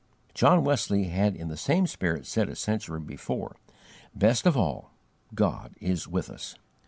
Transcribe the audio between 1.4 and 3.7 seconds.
the same spirit said a century before,